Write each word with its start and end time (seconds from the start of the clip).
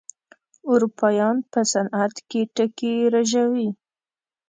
اروپايان 0.71 1.35
په 1.51 1.59
صنعت 1.71 2.15
کې 2.29 2.41
ټکي 2.55 2.93
رژوي. 3.13 3.69